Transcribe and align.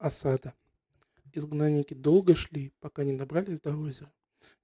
Осада. 0.00 0.54
Изгнанники 1.34 1.92
долго 1.92 2.34
шли, 2.34 2.72
пока 2.80 3.04
не 3.04 3.12
добрались 3.12 3.60
до 3.60 3.76
озера. 3.76 4.10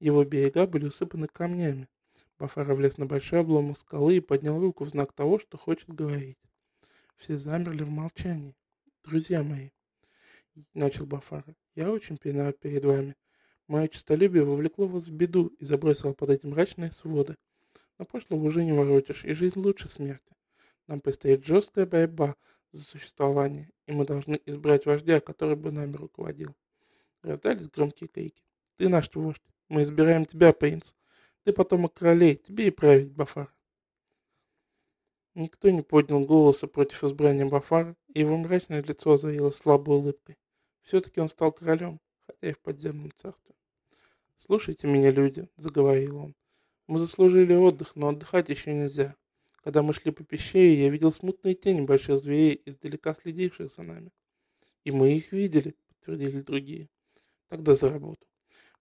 Его 0.00 0.24
берега 0.24 0.66
были 0.66 0.86
усыпаны 0.86 1.28
камнями. 1.28 1.88
Бафара 2.38 2.74
влез 2.74 2.96
на 2.96 3.04
большой 3.04 3.40
обломок 3.40 3.78
скалы 3.78 4.16
и 4.16 4.20
поднял 4.20 4.58
руку 4.58 4.84
в 4.84 4.88
знак 4.88 5.12
того, 5.12 5.38
что 5.38 5.58
хочет 5.58 5.92
говорить. 5.92 6.38
Все 7.16 7.36
замерли 7.36 7.82
в 7.82 7.90
молчании. 7.90 8.56
«Друзья 9.04 9.42
мои»,— 9.42 9.70
начал 10.74 11.04
Бафара,— 11.04 11.54
«я 11.74 11.92
очень 11.92 12.18
виноват 12.24 12.58
перед 12.58 12.84
вами. 12.86 13.14
Мое 13.68 13.88
честолюбие 13.88 14.44
вовлекло 14.44 14.88
вас 14.88 15.06
в 15.06 15.12
беду 15.12 15.48
и 15.58 15.66
забросило 15.66 16.14
под 16.14 16.30
эти 16.30 16.46
мрачные 16.46 16.92
своды. 16.92 17.36
Но 17.98 18.06
прошлого 18.06 18.42
уже 18.42 18.64
не 18.64 18.72
воротишь, 18.72 19.26
и 19.26 19.34
жизнь 19.34 19.58
лучше 19.58 19.90
смерти. 19.90 20.34
Нам 20.86 21.00
предстоит 21.00 21.44
жесткая 21.44 21.84
борьба 21.84 22.36
за 22.76 22.84
существование, 22.84 23.70
и 23.86 23.92
мы 23.92 24.04
должны 24.04 24.40
избрать 24.46 24.86
вождя, 24.86 25.20
который 25.20 25.56
бы 25.56 25.72
нами 25.72 25.96
руководил. 25.96 26.54
Раздались 27.22 27.68
громкие 27.68 28.08
крики. 28.08 28.42
Ты 28.76 28.88
наш 28.88 29.10
вождь. 29.14 29.42
Мы 29.68 29.82
избираем 29.82 30.26
тебя, 30.26 30.52
принц. 30.52 30.94
Ты 31.44 31.52
потомок 31.52 31.94
королей. 31.94 32.36
Тебе 32.36 32.68
и 32.68 32.70
править, 32.70 33.12
Бафар. 33.12 33.52
Никто 35.34 35.68
не 35.68 35.82
поднял 35.82 36.24
голоса 36.24 36.66
против 36.66 37.04
избрания 37.04 37.44
Бафара, 37.44 37.94
и 38.08 38.20
его 38.20 38.36
мрачное 38.38 38.82
лицо 38.82 39.12
озарилось 39.12 39.56
слабой 39.56 39.96
улыбкой. 39.96 40.38
Все-таки 40.80 41.20
он 41.20 41.28
стал 41.28 41.52
королем, 41.52 42.00
хотя 42.26 42.48
и 42.48 42.52
в 42.52 42.58
подземном 42.58 43.12
царстве. 43.14 43.54
«Слушайте 44.36 44.86
меня, 44.86 45.10
люди»,— 45.10 45.48
заговорил 45.56 46.16
он. 46.18 46.34
«Мы 46.86 46.98
заслужили 46.98 47.52
отдых, 47.54 47.96
но 47.96 48.08
отдыхать 48.08 48.48
еще 48.48 48.72
нельзя. 48.72 49.14
Когда 49.66 49.82
мы 49.82 49.94
шли 49.94 50.12
по 50.12 50.22
пещере, 50.22 50.84
я 50.84 50.90
видел 50.90 51.12
смутные 51.12 51.56
тени 51.56 51.80
больших 51.80 52.20
зверей, 52.20 52.62
издалека 52.66 53.14
следивших 53.14 53.74
за 53.74 53.82
нами. 53.82 54.12
И 54.84 54.92
мы 54.92 55.16
их 55.16 55.32
видели, 55.32 55.74
подтвердили 55.88 56.40
другие. 56.40 56.88
Тогда 57.48 57.74
за 57.74 57.90
работу. 57.90 58.24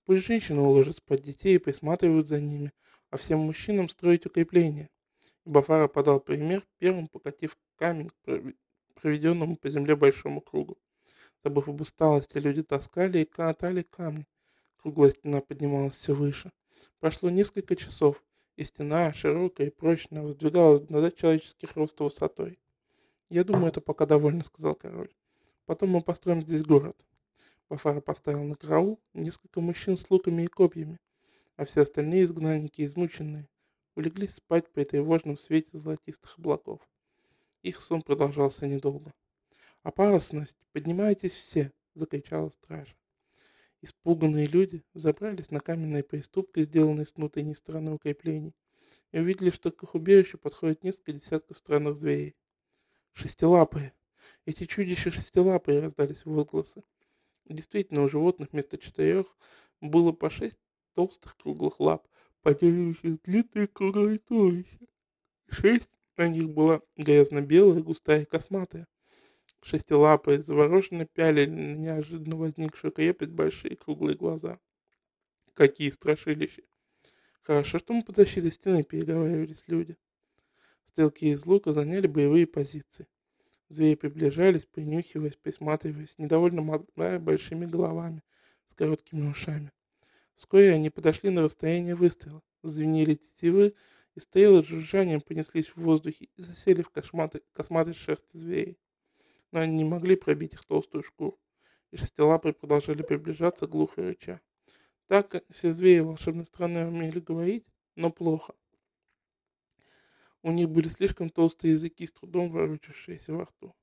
Пусть 0.04 0.28
женщины 0.28 0.62
уложат 0.62 0.98
спать 0.98 1.24
детей 1.24 1.56
и 1.56 1.58
присматривают 1.58 2.28
за 2.28 2.40
ними, 2.40 2.72
а 3.10 3.18
всем 3.18 3.40
мужчинам 3.40 3.90
строить 3.90 4.28
укрепления. 4.28 4.92
Бафара 5.44 5.88
подал 5.88 6.20
пример, 6.20 6.62
первым 6.78 7.08
покатив 7.08 7.58
камень 7.78 8.12
к 8.24 8.54
проведенному 8.94 9.58
по 9.58 9.70
земле 9.70 9.96
большому 9.96 10.40
кругу. 10.40 10.78
Забыв 11.44 11.68
об 11.68 11.82
усталости, 11.82 12.38
люди 12.38 12.62
таскали 12.62 13.22
и 13.22 13.26
катали 13.26 13.82
камни. 13.82 14.28
Круглая 14.78 15.10
стена 15.10 15.42
поднималась 15.42 15.96
все 15.96 16.14
выше. 16.14 16.52
Прошло 17.00 17.32
несколько 17.32 17.76
часов, 17.76 18.24
и 18.56 18.64
стена, 18.64 19.14
широкая 19.14 19.68
и 19.68 19.70
прочная, 19.70 20.22
воздвигалась 20.22 20.88
над 20.90 21.16
человеческих 21.16 21.76
роста 21.76 22.04
высотой. 22.04 22.60
«Я 23.30 23.44
думаю, 23.44 23.68
это 23.68 23.82
пока 23.82 24.06
довольно»,— 24.06 24.44
сказал 24.46 24.76
король. 24.76 25.14
«Потом 25.66 25.90
мы 25.90 26.02
построим 26.02 26.42
здесь 26.42 26.64
город». 26.64 26.96
Бафара 27.70 28.00
поставил 28.00 28.44
на 28.44 28.56
караул 28.56 29.00
несколько 29.14 29.60
мужчин 29.60 29.98
с 29.98 30.10
луками 30.10 30.44
и 30.44 30.48
копьями, 30.48 31.00
а 31.56 31.66
все 31.66 31.82
остальные 31.82 32.24
изгнанники, 32.24 32.86
измученные, 32.86 33.50
улеглись 33.96 34.36
спать 34.36 34.72
при 34.72 34.84
тревожном 34.84 35.38
свете 35.38 35.78
золотистых 35.78 36.38
облаков. 36.38 36.80
Их 37.64 37.82
сон 37.82 38.04
продолжался 38.04 38.68
недолго. 38.68 39.14
«Опасность! 39.82 40.58
Поднимайтесь 40.72 41.32
все!»— 41.32 41.72
закричала 41.96 42.50
стража. 42.50 42.96
Испуганные 43.86 44.48
люди 44.48 44.84
забрались 44.96 45.52
на 45.52 45.60
каменные 45.60 46.02
приступки, 46.02 46.64
сделанные 46.64 47.06
с 47.06 47.14
внутренней 47.14 47.54
стороны 47.54 47.92
укреплений, 47.92 48.56
и 49.12 49.20
увидели, 49.20 49.52
что 49.52 49.72
к 49.72 49.84
их 49.84 49.94
убежищу 49.94 50.40
подходит 50.40 50.84
несколько 50.84 51.14
десятков 51.14 51.60
странных 51.60 51.96
зверей. 51.96 52.36
«Шестилапые! 53.14 53.94
Эти 54.48 54.66
чудища 54.66 55.12
шестилапые!»— 55.12 55.80
раздались 55.82 56.26
возгласы. 56.26 56.84
Действительно, 57.46 58.02
у 58.02 58.10
животных 58.10 58.54
вместо 58.54 58.80
четырех 58.80 59.38
было 59.82 60.12
по 60.12 60.32
шесть 60.32 60.58
толстых 60.96 61.38
круглых 61.38 61.80
лап, 61.80 62.08
поддерживающих 62.42 63.22
длинные 63.22 63.68
круглые 63.68 64.18
туловища. 64.18 64.80
Шесть 65.48 65.92
на 66.18 66.28
них 66.28 66.50
была 66.50 66.82
грязно-белая, 66.98 67.84
густая 67.84 68.24
и 68.24 68.26
косматая. 68.26 68.88
Шестилапые 69.68 70.44
завороженно 70.44 71.08
пялили 71.08 71.50
на 71.50 71.76
неожиданно 71.76 72.36
возникшую 72.36 72.92
крепость 72.92 73.32
большие 73.32 73.76
круглые 73.76 74.16
глаза. 74.16 74.60
Какие 75.56 75.90
страшилища! 75.90 76.62
Хорошо, 77.42 77.80
что 77.80 77.94
мы 77.94 78.04
подтащили 78.04 78.52
стены, 78.52 78.84
переговаривались 78.84 79.64
люди. 79.66 79.98
Стрелки 80.84 81.32
из 81.32 81.48
лука 81.48 81.74
заняли 81.74 82.06
боевые 82.06 82.46
позиции. 82.46 83.08
Звери 83.70 83.96
приближались, 83.96 84.68
принюхиваясь, 84.68 85.36
присматриваясь, 85.36 86.20
недовольно 86.20 86.62
мотая 86.62 87.18
большими 87.18 87.66
головами 87.66 88.22
с 88.68 88.76
короткими 88.76 89.28
ушами. 89.28 89.72
Вскоре 90.36 90.74
они 90.74 90.92
подошли 90.92 91.32
на 91.32 91.42
расстояние 91.42 91.96
выстрела, 91.96 92.44
звенели 92.62 93.16
тетивы, 93.16 93.74
и 94.14 94.20
стрелы 94.20 94.64
с 94.64 94.68
жужжанием 94.68 95.22
понеслись 95.22 95.70
в 95.70 95.78
воздухе 95.78 96.30
и 96.36 96.42
засели 96.44 96.84
в 96.84 96.92
косматой 96.92 97.94
шерсти 97.96 98.38
зверей 98.38 98.78
но 99.52 99.62
они 99.62 99.76
не 99.76 99.84
могли 99.84 100.16
пробить 100.16 100.54
их 100.54 100.66
толстую 100.66 101.04
шкуру, 101.04 101.40
и 101.92 101.98
шестилапые 101.98 102.54
продолжали 102.54 103.02
приближаться, 103.02 103.68
глухо 103.68 104.02
рыча. 104.02 104.42
Так 105.08 105.44
все 105.50 105.72
звери 105.74 106.00
волшебной 106.00 106.46
страны 106.46 106.88
умели 106.88 107.20
говорить, 107.20 107.66
но 107.96 108.12
плохо. 108.12 108.56
У 110.42 110.52
них 110.52 110.70
были 110.70 110.90
слишком 110.90 111.30
толстые 111.30 111.74
языки, 111.74 112.06
с 112.06 112.12
трудом 112.12 112.52
ворочавшиеся 112.52 113.34
во 113.34 113.46
рту. 113.46 113.76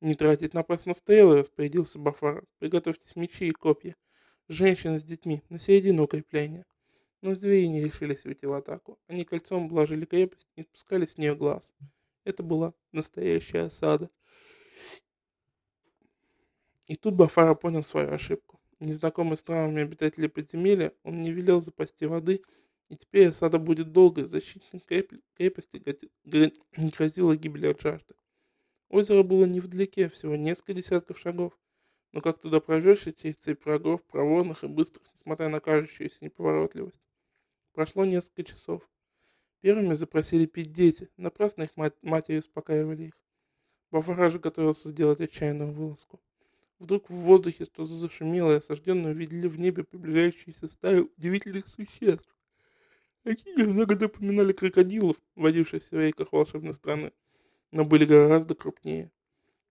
«Не 0.00 0.14
тратить 0.14 0.52
напрасно 0.52 0.92
стрелы»,— 0.92 1.38
распорядился 1.38 1.98
Бафара. 1.98 2.44
«Приготовьтесь 2.58 3.16
мечи 3.16 3.48
и 3.48 3.52
копья. 3.52 3.96
Женщины 4.46 5.00
с 5.00 5.04
детьми 5.04 5.42
на 5.48 5.58
середину 5.58 6.04
укрепления». 6.04 6.66
Но 7.22 7.34
звери 7.34 7.66
не 7.66 7.82
решились 7.82 8.24
уйти 8.26 8.46
в 8.46 8.52
атаку. 8.52 8.98
Они 9.06 9.24
кольцом 9.24 9.64
обложили 9.64 10.04
крепость 10.04 10.46
не 10.54 10.64
спускали 10.64 11.06
с 11.06 11.16
нее 11.16 11.34
глаз. 11.34 11.72
Это 12.24 12.42
была 12.42 12.74
настоящая 12.92 13.62
осада. 13.62 14.10
И 16.86 16.96
тут 16.96 17.14
Бафара 17.14 17.54
понял 17.54 17.82
свою 17.82 18.12
ошибку. 18.12 18.60
Незнакомый 18.78 19.36
с 19.36 19.42
травмами 19.42 19.82
обитатели 19.82 20.26
подземелья, 20.26 20.92
он 21.02 21.18
не 21.18 21.32
велел 21.32 21.60
запасти 21.60 22.06
воды, 22.06 22.42
и 22.88 22.96
теперь 22.96 23.28
осада 23.28 23.58
будет 23.58 23.92
долгой, 23.92 24.26
защитник 24.26 24.84
крепости 25.34 25.82
грозила 26.24 27.36
гибель 27.36 27.70
от 27.70 27.80
жажды. 27.80 28.14
Озеро 28.88 29.24
было 29.24 29.46
невдалеке, 29.46 30.08
всего 30.08 30.36
несколько 30.36 30.74
десятков 30.74 31.18
шагов, 31.18 31.58
но 32.12 32.20
как 32.20 32.38
туда 32.38 32.60
прожжешься 32.60 33.12
через 33.12 33.36
цепь 33.36 33.64
врагов, 33.64 34.04
проворных 34.04 34.62
и 34.62 34.68
быстрых, 34.68 35.10
несмотря 35.12 35.48
на 35.48 35.58
кажущуюся 35.58 36.18
неповоротливость. 36.20 37.00
Прошло 37.72 38.04
несколько 38.04 38.44
часов. 38.44 38.88
Первыми 39.60 39.94
запросили 39.94 40.46
пить 40.46 40.70
дети, 40.70 41.08
напрасно 41.16 41.64
их 41.64 41.76
мать, 41.76 41.94
матери 42.02 42.38
успокаивали 42.38 43.04
их. 43.04 43.20
Бафара 43.90 44.30
же 44.30 44.38
готовился 44.38 44.90
сделать 44.90 45.20
отчаянную 45.20 45.72
вылазку. 45.72 46.20
Вдруг 46.78 47.08
в 47.08 47.14
воздухе 47.14 47.64
что-то 47.64 47.96
зашумело, 47.96 48.52
и 48.52 48.56
осажденные 48.56 49.14
увидели 49.14 49.48
в 49.48 49.58
небе 49.58 49.82
приближающиеся 49.82 50.68
стаи 50.68 51.00
удивительных 51.16 51.68
существ. 51.68 52.36
Они 53.24 53.42
немного 53.56 53.96
напоминали 53.96 54.52
крокодилов, 54.52 55.16
водившихся 55.34 55.96
в 55.96 56.00
реках 56.00 56.32
волшебной 56.32 56.74
страны, 56.74 57.12
но 57.72 57.84
были 57.84 58.04
гораздо 58.04 58.54
крупнее. 58.54 59.10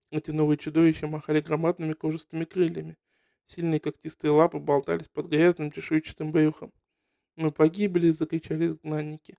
Эти 0.10 0.32
новые 0.32 0.58
чудовища 0.58 1.08
махали 1.08 1.42
громадными 1.42 1.94
кожистыми 1.94 2.46
крыльями. 2.46 2.98
Сильные 3.46 3.80
когтистые 3.80 4.32
лапы 4.32 4.58
болтались 4.58 5.08
под 5.08 5.28
грязным 5.28 5.72
чешуйчатым 5.72 6.32
брюхом. 6.32 6.74
«Мы 7.36 7.52
погибли!»— 7.52 8.10
закричали 8.12 8.68
изгнанники. 8.68 9.38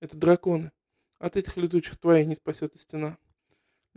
«Это 0.00 0.16
драконы. 0.16 0.70
От 1.18 1.36
этих 1.36 1.56
летучих 1.56 1.98
тварей 1.98 2.26
не 2.26 2.34
спасет 2.34 2.74
и 2.74 2.78
стена». 2.78 3.16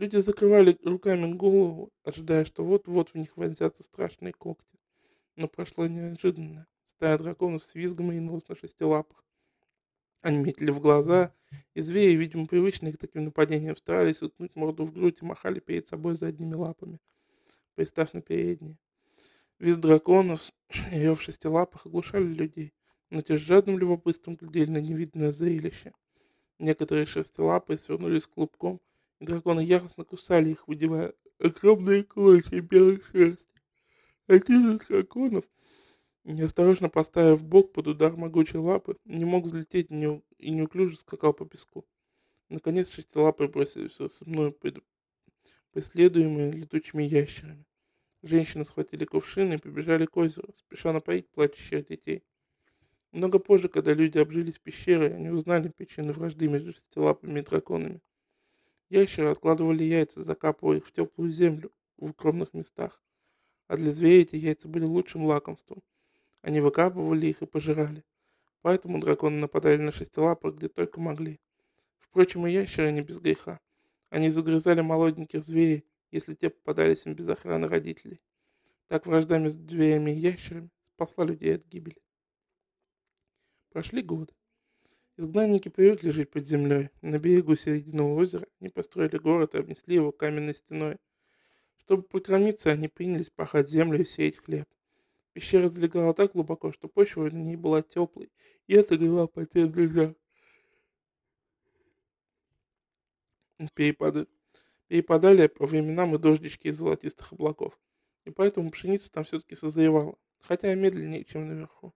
Люди 0.00 0.16
закрывали 0.16 0.78
руками 0.82 1.30
голову, 1.34 1.92
ожидая, 2.04 2.46
что 2.46 2.64
вот-вот 2.64 3.10
в 3.10 3.16
них 3.16 3.36
вонзятся 3.36 3.82
страшные 3.82 4.32
когти. 4.32 4.78
Но 5.36 5.46
прошло 5.46 5.86
неожиданно. 5.86 6.66
Стая 6.86 7.18
драконов 7.18 7.62
с 7.62 7.74
визгом 7.74 8.10
ринулась 8.10 8.48
на 8.48 8.56
шести 8.56 8.82
лапах. 8.82 9.22
Они 10.22 10.38
метили 10.38 10.70
в 10.70 10.80
глаза, 10.80 11.34
и 11.74 11.82
звери, 11.82 12.16
видимо, 12.16 12.46
привычные 12.46 12.94
к 12.94 12.96
таким 12.96 13.24
нападениям, 13.24 13.76
старались 13.76 14.22
уткнуть 14.22 14.56
морду 14.56 14.86
в 14.86 14.92
грудь 14.94 15.18
и 15.20 15.24
махали 15.26 15.60
перед 15.60 15.86
собой 15.86 16.16
задними 16.16 16.54
лапами, 16.54 16.98
пристав 17.74 18.14
на 18.14 18.22
передние. 18.22 18.78
Виз 19.58 19.76
драконов 19.76 20.50
и 20.94 20.98
рев 20.98 21.20
шести 21.20 21.46
лапах 21.46 21.84
оглушали 21.84 22.24
людей, 22.24 22.72
но 23.10 23.20
те 23.20 23.36
с 23.36 23.42
жадным 23.42 23.78
любопытством 23.78 24.36
глядели 24.36 24.70
на 24.70 24.78
невидное 24.78 25.30
зрелище. 25.30 25.92
Некоторые 26.58 27.04
шестилапые 27.04 27.76
свернулись 27.76 28.26
клубком 28.26 28.80
Драконы 29.20 29.60
яростно 29.60 30.04
кусали 30.04 30.50
их, 30.50 30.66
выдевая 30.66 31.12
огромные 31.38 32.04
клочья 32.04 32.62
белой 32.62 33.02
шерсти. 33.12 33.44
Один 34.26 34.76
из 34.76 34.86
драконов, 34.86 35.44
неосторожно 36.24 36.88
поставив 36.88 37.44
бок 37.44 37.72
под 37.72 37.88
удар 37.88 38.16
могучей 38.16 38.58
лапы, 38.58 38.96
не 39.04 39.26
мог 39.26 39.44
взлететь 39.44 39.90
и 39.90 40.50
неуклюже 40.50 40.96
скакал 40.96 41.34
по 41.34 41.44
песку. 41.44 41.86
Наконец 42.48 42.90
шестилапые 42.90 43.48
бросились 43.48 43.98
в 43.98 44.26
мною 44.26 44.56
преследуемые 45.72 46.52
летучими 46.52 47.02
ящерами. 47.02 47.66
Женщины 48.22 48.64
схватили 48.64 49.04
кувшины 49.04 49.54
и 49.54 49.58
побежали 49.58 50.06
к 50.06 50.16
озеру, 50.16 50.52
спеша 50.54 50.92
напоить 50.92 51.28
плачущих 51.30 51.86
детей. 51.86 52.24
Много 53.12 53.38
позже, 53.38 53.68
когда 53.68 53.92
люди 53.92 54.18
обжились 54.18 54.58
пещерой, 54.58 55.14
они 55.14 55.28
узнали 55.28 55.68
причину 55.68 56.12
вражды 56.12 56.48
между 56.48 56.72
шестилапыми 56.72 57.40
и 57.40 57.42
драконами. 57.42 58.00
Ящеры 58.90 59.30
откладывали 59.30 59.84
яйца, 59.84 60.24
закапывая 60.24 60.78
их 60.78 60.86
в 60.86 60.92
теплую 60.92 61.30
землю 61.30 61.72
в 61.96 62.06
укромных 62.06 62.52
местах. 62.54 63.00
А 63.68 63.76
для 63.76 63.92
зверей 63.92 64.22
эти 64.22 64.34
яйца 64.34 64.68
были 64.68 64.84
лучшим 64.84 65.24
лакомством. 65.24 65.80
Они 66.42 66.60
выкапывали 66.60 67.28
их 67.28 67.40
и 67.40 67.46
пожирали. 67.46 68.04
Поэтому 68.62 68.98
драконы 68.98 69.38
нападали 69.38 69.76
на 69.76 69.92
шестилапых, 69.92 70.56
где 70.56 70.68
только 70.68 71.00
могли. 71.00 71.40
Впрочем, 72.00 72.46
и 72.48 72.50
ящеры 72.50 72.90
не 72.90 73.02
без 73.02 73.18
греха. 73.18 73.60
Они 74.08 74.28
загрызали 74.28 74.80
молоденьких 74.80 75.44
зверей, 75.44 75.86
если 76.10 76.34
те 76.34 76.50
попадались 76.50 77.06
им 77.06 77.14
без 77.14 77.28
охраны 77.28 77.68
родителей. 77.68 78.20
Так 78.88 79.06
вражда 79.06 79.38
между 79.38 79.62
зверями 79.68 80.10
и 80.10 80.18
ящерами 80.18 80.70
спасла 80.94 81.24
людей 81.24 81.54
от 81.54 81.66
гибели. 81.66 82.02
Прошли 83.70 84.02
годы. 84.02 84.34
Изгнанники 85.20 85.68
привыкли 85.68 86.08
жить 86.12 86.30
под 86.30 86.46
землей. 86.46 86.88
На 87.02 87.18
берегу 87.18 87.54
середины 87.54 88.04
озера 88.04 88.46
они 88.58 88.70
построили 88.70 89.18
город 89.18 89.54
и 89.54 89.58
обнесли 89.58 89.96
его 89.96 90.12
каменной 90.12 90.54
стеной. 90.54 90.96
Чтобы 91.76 92.04
прокормиться, 92.04 92.70
они 92.70 92.88
принялись 92.88 93.28
пахать 93.28 93.68
землю 93.68 94.00
и 94.00 94.06
сеять 94.06 94.38
хлеб. 94.38 94.64
Пещера 95.34 95.68
залегала 95.68 96.14
так 96.14 96.32
глубоко, 96.32 96.72
что 96.72 96.88
почва 96.88 97.24
на 97.24 97.36
ней 97.36 97.56
была 97.56 97.82
теплой, 97.82 98.32
и 98.66 98.74
отогревал 98.78 99.28
подземный 99.28 99.88
жар. 99.88 100.16
Перепады. 103.74 104.26
Перепадали 104.88 105.48
по 105.48 105.66
временам 105.66 106.14
и 106.14 106.18
дождички 106.18 106.68
из 106.68 106.78
золотистых 106.78 107.34
облаков. 107.34 107.78
И 108.24 108.30
поэтому 108.30 108.70
пшеница 108.70 109.12
там 109.12 109.24
все-таки 109.24 109.54
созревала, 109.54 110.16
хотя 110.40 110.72
и 110.72 110.76
медленнее, 110.76 111.24
чем 111.24 111.46
наверху. 111.46 111.92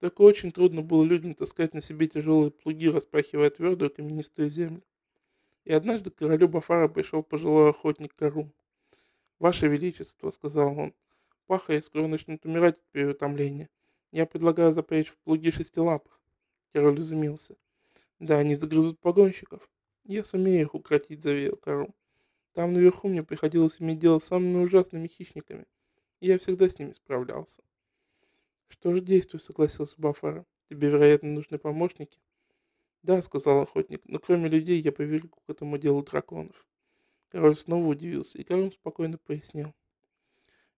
Только 0.00 0.22
очень 0.22 0.52
трудно 0.52 0.82
было 0.82 1.02
людям 1.02 1.34
таскать 1.34 1.74
на 1.74 1.82
себе 1.82 2.06
тяжелые 2.06 2.52
плуги, 2.52 2.88
распахивая 2.88 3.50
твердую 3.50 3.90
каменистую 3.90 4.48
землю. 4.48 4.82
И 5.64 5.72
однажды 5.72 6.10
к 6.10 6.16
королю 6.16 6.48
Бафара 6.48 6.88
пришел 6.88 7.22
пожилой 7.22 7.70
охотник 7.70 8.14
Карум. 8.14 8.52
«Ваше 9.40 9.66
Величество»,— 9.66 10.30
сказал 10.32 10.78
он,— 10.78 10.94
«паха 11.46 11.80
скоро 11.82 12.06
начнут 12.06 12.44
умирать 12.46 12.76
от 12.76 12.84
переутомления. 12.92 13.68
Я 14.12 14.24
предлагаю 14.26 14.72
запрячь 14.72 15.08
в 15.08 15.16
плуги 15.18 15.50
шестилапых». 15.50 16.20
Король 16.72 17.00
изумился. 17.00 17.56
«Да, 18.20 18.38
они 18.38 18.54
загрызут 18.54 19.00
погонщиков. 19.00 19.68
Я 20.04 20.24
сумею 20.24 20.62
их 20.62 20.74
укротить»,— 20.74 21.22
заверил 21.24 21.56
Карум. 21.56 21.94
«Там 22.52 22.72
наверху 22.72 23.08
мне 23.08 23.24
приходилось 23.24 23.80
иметь 23.80 23.98
дело 23.98 24.20
с 24.20 24.24
самыми 24.24 24.62
ужасными 24.62 25.08
хищниками, 25.08 25.66
и 26.20 26.28
я 26.28 26.38
всегда 26.38 26.68
с 26.68 26.78
ними 26.78 26.92
справлялся». 26.92 27.62
«Что 28.68 28.94
ж, 28.94 29.00
действуй»,— 29.00 29.40
согласился 29.42 29.94
Бафара. 29.98 30.46
«Тебе, 30.68 30.88
вероятно, 30.88 31.30
нужны 31.30 31.58
помощники?» 31.58 32.20
«Да»,— 33.02 33.22
сказал 33.22 33.62
охотник,— 33.62 34.02
«но 34.04 34.18
кроме 34.18 34.48
людей 34.48 34.80
я 34.80 34.92
привлеку 34.92 35.40
к 35.40 35.50
этому 35.50 35.78
делу 35.78 36.02
драконов». 36.02 36.66
Король 37.30 37.56
снова 37.56 37.86
удивился, 37.86 38.38
и 38.38 38.44
король 38.44 38.72
спокойно 38.72 39.18
пояснил. 39.18 39.74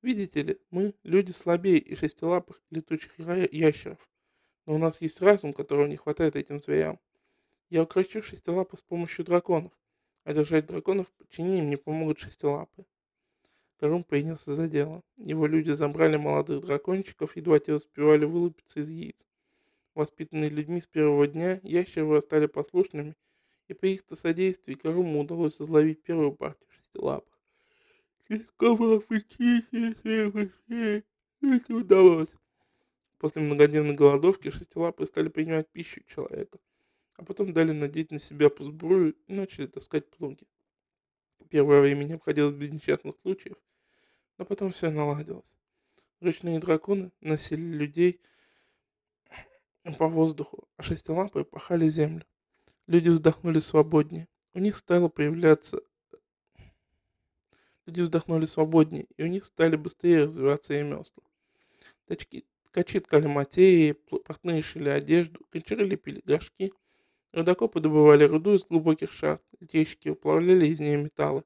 «Видите 0.02 0.42
ли, 0.42 0.60
мы— 0.70 0.94
люди 1.02 1.32
слабее 1.32 1.78
и 1.78 1.94
шестилапых 1.94 2.62
летучих 2.70 3.18
ящеров, 3.18 4.08
но 4.66 4.74
у 4.74 4.78
нас 4.78 5.00
есть 5.00 5.20
разум, 5.20 5.52
которого 5.52 5.86
не 5.86 5.96
хватает 5.96 6.36
этим 6.36 6.60
зверям. 6.60 6.98
Я 7.68 7.82
укрощу 7.82 8.22
шестилапы 8.22 8.76
с 8.76 8.82
помощью 8.82 9.24
драконов, 9.24 9.72
а 10.24 10.32
держать 10.32 10.66
драконов 10.66 11.08
в 11.08 11.12
подчинении 11.12 11.58
им 11.58 11.70
не 11.70 11.76
помогут 11.76 12.18
шестилапы. 12.18 12.84
Карум 13.80 14.04
принялся 14.04 14.54
за 14.54 14.68
дело. 14.68 15.02
Его 15.16 15.46
люди 15.46 15.70
забрали 15.70 16.18
молодых 16.18 16.60
дракончиков, 16.66 17.34
едва 17.34 17.58
те 17.60 17.72
успевали 17.72 18.26
вылупиться 18.26 18.80
из 18.80 18.90
яиц. 18.90 19.26
Воспитанные 19.94 20.50
людьми 20.50 20.82
с 20.82 20.86
первого 20.86 21.26
дня, 21.26 21.60
ящеры 21.62 22.20
стали 22.20 22.44
послушными, 22.44 23.16
и 23.68 23.72
при 23.72 23.94
их-то 23.94 24.16
содействии 24.16 24.74
Каруму 24.74 25.20
удалось 25.20 25.62
изловить 25.62 26.02
первую 26.02 26.32
партию 26.32 26.68
шестилапых. 26.70 27.40
После 33.16 33.40
многодневной 33.40 33.94
голодовки 33.94 34.50
шестилапые 34.50 35.06
стали 35.06 35.28
принимать 35.28 35.70
пищу 35.70 36.02
человека, 36.06 36.58
а 37.14 37.24
потом 37.24 37.54
дали 37.54 37.72
надеть 37.72 38.10
на 38.10 38.20
себя 38.20 38.50
сбрую 38.58 39.14
и 39.26 39.32
начали 39.32 39.66
таскать 39.66 40.06
плуги. 40.10 40.46
Первое 41.48 41.80
время 41.80 42.04
не 42.04 42.12
обходилось 42.12 42.54
без 42.54 42.70
несчастных 42.70 43.16
случаев, 43.22 43.56
но 44.40 44.46
потом 44.46 44.72
все 44.72 44.90
наладилось. 44.90 45.54
Ручные 46.20 46.60
драконы 46.60 47.12
носили 47.20 47.60
людей 47.60 48.22
по 49.98 50.08
воздуху, 50.08 50.66
а 50.78 50.82
шестилапые 50.82 51.44
пахали 51.44 51.86
землю. 51.90 52.24
Люди 52.86 53.10
вздохнули 53.10 53.60
свободнее. 53.60 54.28
У 54.54 54.58
них 54.58 54.78
стало 54.78 55.10
появляться... 55.10 55.82
Люди 57.84 58.00
вздохнули 58.00 58.46
свободнее, 58.46 59.08
и 59.18 59.24
у 59.24 59.26
них 59.26 59.44
стали 59.44 59.76
быстрее 59.76 60.24
развиваться 60.24 60.72
ремесла. 60.72 61.22
Тачки, 62.06 62.46
ткачи 62.64 63.00
ткали 63.00 63.26
материи, 63.26 63.92
портные 63.92 64.62
шили 64.62 64.88
одежду, 64.88 65.44
кончары 65.50 65.84
лепили 65.84 66.22
горшки, 66.24 66.72
рудокопы 67.32 67.80
добывали 67.80 68.24
руду 68.24 68.54
из 68.54 68.64
глубоких 68.64 69.12
шахт, 69.12 69.44
литейщики 69.60 70.08
уплавляли 70.08 70.66
из 70.66 70.80
нее 70.80 70.96
металлы, 70.96 71.44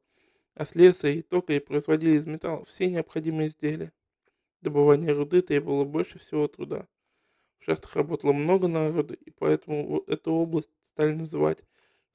а 0.55 0.67
с 0.67 0.75
леса 0.75 1.09
и 1.09 1.23
тока 1.23 1.53
и 1.53 1.61
производили 1.61 2.17
из 2.17 2.27
металла 2.27 2.65
все 2.65 2.91
необходимые 2.91 3.49
изделия. 3.49 3.93
Добывание 4.61 5.13
руды 5.13 5.43
требовало 5.43 5.85
больше 5.85 6.19
всего 6.19 6.49
труда. 6.49 6.87
В 7.59 7.65
шахтах 7.65 7.97
работало 7.97 8.33
много 8.33 8.69
народа, 8.69 9.15
и 9.15 9.31
поэтому 9.31 10.05
эту 10.07 10.33
область 10.33 10.71
стали 10.93 11.13
называть 11.13 11.59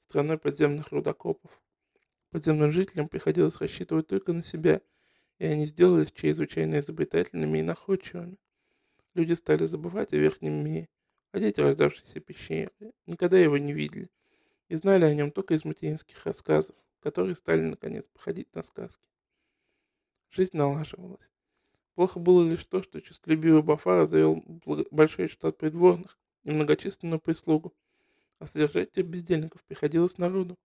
страной 0.00 0.38
подземных 0.38 0.90
рудокопов. 0.90 1.50
Подземным 2.30 2.72
жителям 2.72 3.08
приходилось 3.08 3.56
рассчитывать 3.56 4.06
только 4.06 4.32
на 4.32 4.42
себя, 4.42 4.80
и 5.38 5.44
они 5.44 5.66
сделались 5.66 6.12
чрезвычайно 6.12 6.80
изобретательными 6.80 7.58
и 7.58 7.62
находчивыми. 7.62 8.38
Люди 9.14 9.32
стали 9.32 9.66
забывать 9.66 10.12
о 10.12 10.16
верхнем 10.16 10.64
мире, 10.64 10.88
а 11.32 11.40
дети, 11.40 11.60
рождавшиеся 11.60 12.20
в 12.20 12.24
пещере, 12.24 12.70
никогда 13.06 13.38
его 13.38 13.58
не 13.58 13.72
видели, 13.72 14.08
и 14.68 14.76
знали 14.76 15.04
о 15.04 15.14
нем 15.14 15.30
только 15.32 15.54
из 15.54 15.64
материнских 15.64 16.24
рассказов 16.24 16.76
которые 17.00 17.34
стали 17.34 17.62
наконец 17.62 18.06
походить 18.08 18.54
на 18.54 18.62
сказки. 18.62 19.02
Жизнь 20.30 20.56
налаживалась. 20.56 21.30
Плохо 21.94 22.20
было 22.20 22.48
лишь 22.48 22.64
то, 22.64 22.82
что 22.82 23.00
честолюбивый 23.00 23.62
Бафара 23.62 24.06
завел 24.06 24.42
большой 24.90 25.28
штат 25.28 25.58
придворных 25.58 26.18
и 26.44 26.50
многочисленную 26.50 27.20
прислугу, 27.20 27.74
а 28.38 28.46
содержать 28.46 28.90
этих 28.92 29.06
бездельников 29.06 29.62
приходилось 29.64 30.18
народу. 30.18 30.56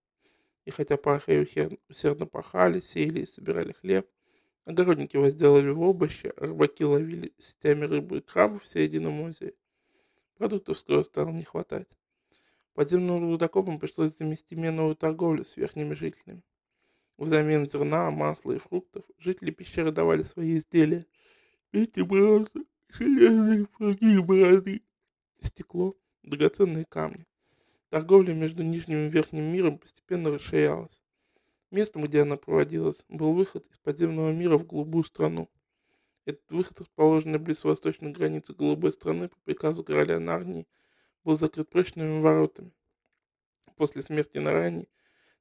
И 0.66 0.72
хотя 0.72 0.98
пархи 0.98 1.78
усердно 1.90 2.26
пахали, 2.26 2.80
сеяли 2.80 3.22
и 3.22 3.26
собирали 3.26 3.74
хлеб, 3.74 4.10
огородники 4.66 5.18
возделали 5.18 5.70
в 5.70 5.82
овощи, 5.82 6.32
а 6.38 6.46
рыбаки 6.46 6.84
ловили 6.84 7.34
сетями 7.38 7.86
рыбу 7.86 8.18
и 8.18 8.22
крабов 8.22 8.64
в 8.64 8.68
середине 8.68 9.10
озере, 9.10 9.56
продуктов 10.38 10.80
скоро 10.80 11.04
стало 11.04 11.30
не 11.30 11.44
хватать. 11.44 11.90
Подземным 12.76 13.32
рудокопам 13.32 13.80
пришлось 13.80 14.18
замести 14.18 14.54
меновую 14.56 14.98
торговлю 14.98 15.46
с 15.46 15.56
верхними 15.56 15.94
жителями. 15.94 16.44
Взамен 17.18 17.68
зерна, 17.68 18.12
масла 18.12 18.52
и 18.52 18.58
фруктов 18.58 19.06
жители 19.18 19.52
пещеры 19.52 19.92
давали 19.92 20.24
свои 20.24 20.58
изделия. 20.58 21.06
Эти 21.72 22.02
бронзы, 22.02 22.66
железные 22.90 23.66
флаги 23.68 24.20
бороды, 24.20 24.84
стекло, 25.40 25.96
драгоценные 26.24 26.84
камни. 26.84 27.26
Торговля 27.90 28.34
между 28.34 28.62
нижним 28.62 29.08
и 29.08 29.10
верхним 29.10 29.46
миром 29.46 29.78
постепенно 29.78 30.30
расширялась. 30.30 31.02
Местом, 31.72 32.04
где 32.04 32.24
она 32.24 32.36
проводилась, 32.36 33.06
был 33.08 33.32
выход 33.32 33.66
из 33.72 33.78
подземного 33.78 34.34
мира 34.34 34.58
в 34.58 34.68
голубую 34.68 35.06
страну. 35.06 35.50
Этот 36.26 36.52
выход, 36.52 36.82
расположенный 36.82 37.40
близ 37.40 37.64
восточной 37.64 38.12
границы 38.12 38.54
голубой 38.54 38.92
страны 38.92 39.30
по 39.30 39.38
приказу 39.46 39.82
короля 39.86 40.20
Нарнии, 40.20 40.68
был 41.26 41.36
закрыт 41.36 41.68
прочными 41.70 42.22
воротами. 42.22 42.72
После 43.76 44.04
смерти 44.04 44.38
Нарани 44.38 44.88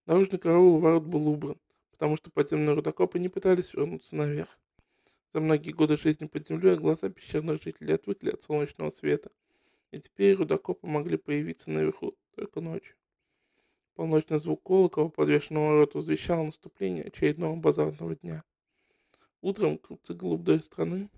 наружный 0.06 0.38
караул 0.38 0.80
ворот 0.80 1.04
был 1.04 1.28
убран, 1.28 1.60
потому 1.92 2.16
что 2.16 2.30
подземные 2.30 2.74
рудокопы 2.74 3.18
не 3.18 3.28
пытались 3.28 3.74
вернуться 3.74 4.16
наверх. 4.16 4.58
За 5.32 5.40
многие 5.40 5.72
годы 5.72 5.96
жизни 5.96 6.26
под 6.26 6.46
землей 6.46 6.76
глаза 6.76 7.10
пещерных 7.10 7.62
жителей 7.62 7.94
отвыкли 7.94 8.30
от 8.30 8.42
солнечного 8.42 8.90
света, 8.90 9.30
и 9.90 10.00
теперь 10.00 10.34
рудокопы 10.36 10.86
могли 10.86 11.18
появиться 11.18 11.70
наверху 11.70 12.16
только 12.34 12.60
ночью. 12.60 12.96
Полночный 13.94 14.40
звук 14.40 14.62
колокола, 14.62 15.10
подвешенного 15.10 15.68
ворот, 15.68 15.94
возвещал 15.94 16.44
наступление 16.44 17.04
очередного 17.04 17.54
базарного 17.56 18.16
дня. 18.16 18.42
Утром 19.42 19.78
крупцы 19.78 20.14
голубой 20.14 20.62
страны 20.62 21.10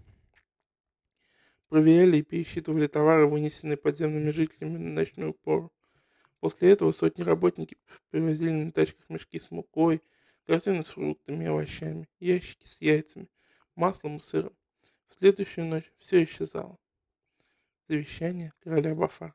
проверяли 1.68 2.18
и 2.18 2.22
пересчитывали 2.22 2.86
товары, 2.86 3.26
вынесенные 3.26 3.76
подземными 3.76 4.30
жителями 4.30 4.78
на 4.78 4.90
ночную 4.90 5.34
пору. 5.34 5.72
После 6.40 6.70
этого 6.70 6.92
сотни 6.92 7.22
работников 7.22 7.78
привозили 8.10 8.52
на 8.52 8.72
тачках 8.72 9.08
мешки 9.08 9.40
с 9.40 9.50
мукой, 9.50 10.02
корзины 10.46 10.82
с 10.82 10.90
фруктами 10.90 11.44
и 11.44 11.48
овощами, 11.48 12.08
ящики 12.20 12.66
с 12.66 12.80
яйцами, 12.80 13.28
маслом 13.74 14.18
и 14.18 14.20
сыром. 14.20 14.56
В 15.08 15.14
следующую 15.14 15.66
ночь 15.66 15.92
все 15.98 16.24
исчезало. 16.24 16.78
Завещание 17.88 18.52
короля 18.60 18.94
Бафара. 18.94 19.34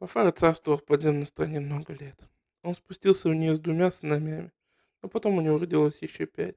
Бафара 0.00 0.32
царствовал 0.32 0.78
в 0.78 0.84
подземной 0.84 1.26
стране 1.26 1.60
много 1.60 1.94
лет. 1.94 2.18
Он 2.62 2.74
спустился 2.74 3.28
в 3.28 3.34
нее 3.34 3.54
с 3.56 3.60
двумя 3.60 3.90
сыновьями, 3.92 4.52
но 5.00 5.08
потом 5.08 5.36
у 5.36 5.40
него 5.40 5.58
родилось 5.58 6.02
еще 6.02 6.26
пять. 6.26 6.56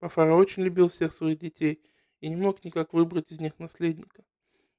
Бафара 0.00 0.34
очень 0.34 0.62
любил 0.62 0.88
всех 0.88 1.12
своих 1.12 1.38
детей 1.38 1.82
и 2.20 2.28
не 2.28 2.36
мог 2.36 2.64
никак 2.64 2.92
выбрать 2.92 3.32
из 3.32 3.40
них 3.40 3.58
наследника. 3.58 4.24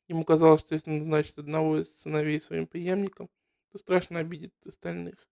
Ему 0.07 0.23
казалось, 0.23 0.61
что 0.61 0.75
если 0.75 0.89
назначить 0.89 1.37
одного 1.37 1.79
из 1.79 1.93
сыновей 1.99 2.39
своим 2.39 2.67
преемником, 2.67 3.29
то 3.71 3.77
страшно 3.77 4.19
обидит 4.19 4.53
остальных. 4.65 5.27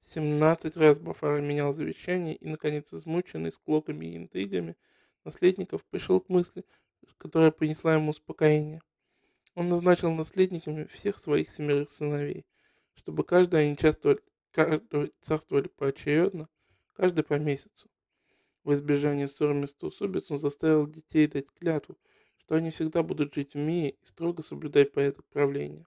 Семнадцать 0.00 0.76
раз 0.76 1.00
Бафара 1.00 1.40
менял 1.40 1.72
завещание 1.72 2.36
и, 2.36 2.46
наконец, 2.46 2.92
измученный 2.92 3.52
склоками 3.52 4.06
и 4.06 4.16
интригами, 4.16 4.76
наследников 5.24 5.84
пришел 5.86 6.20
к 6.20 6.28
мысли, 6.28 6.64
которая 7.18 7.50
принесла 7.50 7.94
ему 7.94 8.10
успокоение. 8.10 8.80
Он 9.54 9.68
назначил 9.68 10.12
наследниками 10.12 10.84
всех 10.84 11.18
своих 11.18 11.50
семерых 11.50 11.90
сыновей, 11.90 12.46
чтобы 12.94 13.24
каждый 13.24 13.66
они 13.66 13.76
часто, 13.76 14.18
царствовали 15.20 15.68
поочередно, 15.68 16.48
каждый 16.92 17.24
по 17.24 17.34
месяцу. 17.34 17.90
В 18.66 18.72
избежание 18.74 19.28
ссор 19.28 19.54
междоусобиц 19.54 20.28
он 20.32 20.38
заставил 20.38 20.88
детей 20.88 21.28
дать 21.28 21.46
клятву, 21.52 21.96
что 22.38 22.56
они 22.56 22.70
всегда 22.70 23.04
будут 23.04 23.32
жить 23.32 23.54
в 23.54 23.58
мире 23.58 23.90
и 23.90 24.06
строго 24.06 24.42
соблюдать 24.42 24.90
порядок 24.90 25.24
правления. 25.26 25.86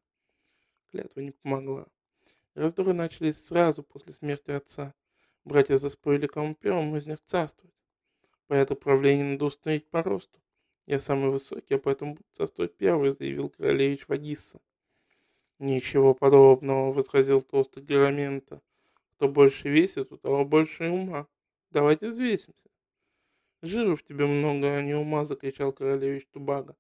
Клятва 0.90 1.20
не 1.20 1.32
помогла. 1.32 1.88
Раздоры 2.54 2.94
начались 2.94 3.46
сразу 3.46 3.84
после 3.84 4.14
смерти 4.14 4.52
отца. 4.52 4.96
Братья 5.44 5.78
заспорили, 5.78 6.28
кому 6.28 6.56
первому 6.56 6.96
из 6.96 7.06
них 7.06 7.20
царствовать. 7.20 7.76
Порядок 8.48 8.80
правления 8.80 9.26
надо 9.26 9.44
установить 9.44 9.90
по 9.90 10.02
росту. 10.02 10.40
Я 10.86 11.02
самый 11.02 11.32
высокий, 11.32 11.74
а 11.74 11.80
поэтому 11.80 12.14
буду 12.14 12.30
царствовать 12.32 12.78
первый, 12.78 13.12
заявил 13.12 13.50
королевич 13.50 14.08
Вагисса. 14.08 14.62
Ничего 15.60 16.14
подобного, 16.14 16.94
возразил 16.94 17.42
толстый 17.42 17.84
Герамента. 17.84 18.62
Кто 19.18 19.28
больше 19.28 19.68
весит, 19.68 20.14
у 20.14 20.18
того 20.18 20.46
больше 20.46 20.88
ума. 20.88 21.28
Давайте 21.72 22.10
взвесимся. 22.10 22.69
Жиру 23.62 23.98
в 23.98 24.04
тебе 24.04 24.26
много, 24.26 24.76
а 24.76 24.82
не 24.82 24.94
ума, 24.94 25.26
закричал 25.26 25.74
королевич 25.74 26.28
Тубага. 26.32 26.78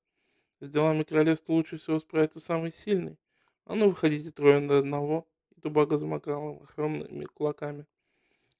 С 0.61 0.69
делами 0.69 1.03
королевства 1.03 1.51
лучше 1.51 1.77
всего 1.77 1.99
справится 1.99 2.39
самый 2.39 2.71
сильный. 2.71 3.17
А 3.65 3.75
ну, 3.75 3.89
выходите 3.89 4.31
трое 4.31 4.59
на 4.59 4.77
одного. 4.77 5.27
И 5.55 5.59
Тубага 5.59 5.97
замокал 5.97 6.63
огромными 6.63 7.25
кулаками. 7.25 7.85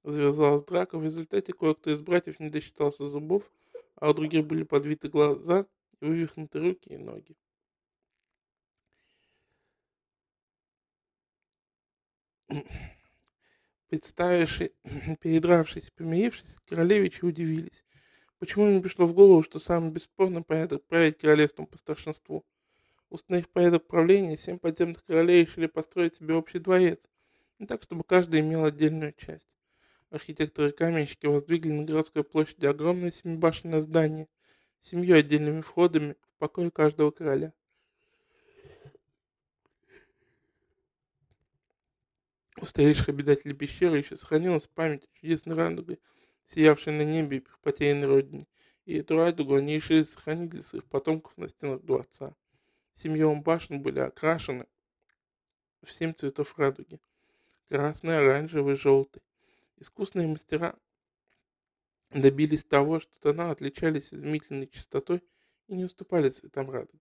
Завязалась 0.02 0.64
драка, 0.64 0.98
в 0.98 1.04
результате 1.04 1.52
кое-кто 1.54 1.90
из 1.90 2.02
братьев 2.02 2.40
не 2.40 2.50
досчитался 2.50 3.08
зубов, 3.08 3.50
а 3.96 4.10
у 4.10 4.14
других 4.14 4.46
были 4.46 4.64
подвиты 4.64 5.08
глаза 5.08 5.66
и 6.00 6.04
вывихнуты 6.04 6.58
руки 6.58 6.90
и 6.90 6.98
ноги. 6.98 7.36
Представившись, 13.88 14.72
передравшись, 15.20 15.90
помирившись, 15.90 16.56
королевичи 16.66 17.24
удивились. 17.24 17.84
Почему 18.40 18.70
им 18.70 18.80
пришло 18.80 19.06
в 19.06 19.12
голову, 19.12 19.42
что 19.42 19.58
самый 19.58 19.90
бесспорный 19.92 20.42
порядок 20.42 20.82
править 20.86 21.18
королевством 21.18 21.66
по 21.66 21.76
старшинству? 21.76 22.42
Установив 23.10 23.50
порядок 23.50 23.86
правления, 23.86 24.38
семь 24.38 24.58
подземных 24.58 25.04
королей 25.04 25.44
решили 25.44 25.66
построить 25.66 26.16
себе 26.16 26.32
общий 26.32 26.58
дворец, 26.58 27.00
не 27.58 27.66
так, 27.66 27.82
чтобы 27.82 28.02
каждый 28.02 28.40
имел 28.40 28.64
отдельную 28.64 29.12
часть. 29.12 29.46
Архитекторы 30.08 30.70
и 30.70 30.72
каменщики 30.72 31.26
воздвигли 31.26 31.70
на 31.70 31.84
городской 31.84 32.24
площади 32.24 32.64
огромное 32.64 33.12
семибашенное 33.12 33.82
здание 33.82 34.26
с 34.80 34.88
семью 34.88 35.18
отдельными 35.18 35.60
входами 35.60 36.16
в 36.34 36.38
покой 36.38 36.70
каждого 36.70 37.10
короля. 37.10 37.52
У 42.58 42.64
старейших 42.64 43.10
обитателей 43.10 43.54
пещеры 43.54 43.98
еще 43.98 44.16
сохранилась 44.16 44.66
память 44.66 45.04
о 45.04 45.18
чудесной 45.18 45.56
радуге, 45.56 45.98
сиявшей 46.52 46.92
на 46.92 47.02
небе 47.02 47.38
и 47.38 47.44
потерянной 47.62 48.08
родине, 48.08 48.46
и 48.84 48.98
эту 48.98 49.16
радугу 49.16 49.54
они 49.54 49.76
решили 49.76 50.02
сохранить 50.02 50.50
для 50.50 50.62
своих 50.62 50.84
потомков 50.86 51.36
на 51.36 51.48
стенах 51.48 51.82
дворца. 51.82 52.34
Семьем 52.94 53.42
башен 53.42 53.82
были 53.82 54.00
окрашены 54.00 54.66
в 55.82 55.92
семь 55.92 56.12
цветов 56.12 56.58
радуги. 56.58 57.00
Красный, 57.68 58.18
оранжевый, 58.18 58.74
желтый. 58.74 59.22
Искусные 59.76 60.26
мастера 60.26 60.76
добились 62.10 62.64
того, 62.64 63.00
что 63.00 63.12
тона 63.20 63.50
отличались 63.50 64.12
изумительной 64.12 64.66
чистотой 64.66 65.22
и 65.68 65.74
не 65.74 65.84
уступали 65.84 66.28
цветам 66.28 66.68
радуги. 66.70 67.00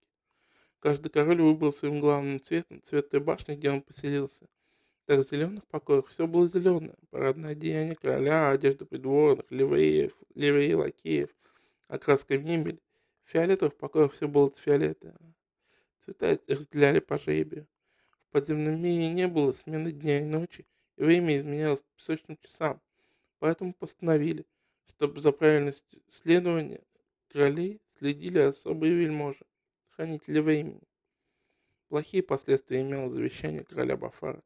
Каждый 0.80 1.10
король 1.10 1.42
выбрал 1.42 1.74
своим 1.74 2.00
главным 2.00 2.40
цветом 2.40 2.82
цвет 2.84 3.10
той 3.10 3.20
башни, 3.20 3.56
где 3.56 3.72
он 3.72 3.82
поселился. 3.82 4.48
Так 5.10 5.26
в 5.26 5.28
зеленых 5.28 5.66
покоях 5.66 6.06
все 6.06 6.28
было 6.28 6.48
зеленое. 6.48 6.94
Парадное 7.10 7.54
одеяние 7.54 7.96
короля, 7.96 8.52
одежда 8.52 8.86
придворных, 8.86 9.50
ливреев, 9.50 10.16
ливреи 10.36 10.74
лакеев, 10.74 11.32
окраска 11.88 12.38
мебель. 12.38 12.80
В 13.24 13.32
фиолетовых 13.32 13.76
покоях 13.76 14.14
все 14.14 14.28
было 14.28 14.52
фиолетовое. 14.52 15.18
Цвета 16.02 16.38
разделяли 16.48 17.00
по 17.00 17.18
жребию. 17.18 17.68
В 18.28 18.34
подземном 18.34 18.80
мире 18.80 19.08
не 19.08 19.28
было 19.28 19.52
смены 19.52 19.92
дня 19.92 20.22
и 20.22 20.26
ночи, 20.26 20.68
и 20.96 21.04
время 21.04 21.40
изменялось 21.40 21.82
по 21.82 21.98
песочным 21.98 22.38
часам. 22.44 22.80
Поэтому 23.40 23.74
постановили, 23.74 24.46
чтобы 24.90 25.20
за 25.22 25.32
правильностью 25.32 26.04
следования 26.08 26.84
королей 27.30 27.82
следили 27.98 28.38
особые 28.38 28.94
вельможи, 28.94 29.44
хранители 29.90 30.40
времени. 30.40 30.84
Плохие 31.88 32.22
последствия 32.22 32.82
имело 32.82 33.10
завещание 33.10 33.64
короля 33.64 33.98
Бафара. 33.98 34.44